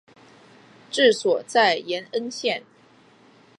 [0.89, 2.63] 治所在延恩县。